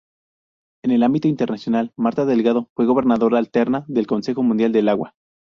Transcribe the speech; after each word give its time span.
En 0.83 0.89
el 0.89 1.03
ámbito 1.03 1.27
internacional 1.27 1.93
Martha 1.95 2.25
Delgado 2.25 2.71
fue 2.73 2.87
Gobernadora 2.87 3.37
Alterna 3.37 3.85
del 3.87 4.07
Consejo 4.07 4.41
Mundial 4.41 4.71
del 4.71 4.89
Agua. 4.89 5.13